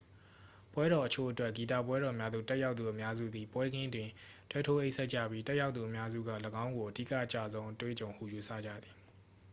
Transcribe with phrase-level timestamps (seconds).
[0.73, 4.09] ပွဲတော်အချို့အတွက် ဂီတပွဲတော်များသို့ တက်ရောက်သူအများစုသည် ပွဲခင်းတွင်
[4.51, 6.29] တဲထိုးအိပ်စက်ကြပြီး တက်ရောက်သူအများစုက
[6.63, 8.95] ၎င်းကို အဓိက အကျဆုံး အတွေ့အကြုံဟု ယူဆကြသည်